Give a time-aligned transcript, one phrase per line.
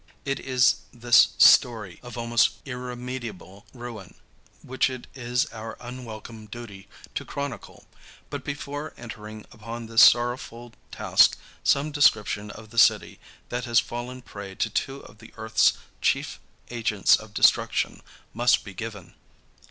[0.25, 4.15] It is this story of almost irremediable ruin
[4.63, 7.85] which it is our unwelcome duty to chronicle.
[8.31, 13.19] But before entering upon this sorrowful task some description of the city
[13.49, 16.39] that has fallen a prey to two of the earth's chief
[16.71, 18.01] agents of destruction
[18.33, 19.13] must be given.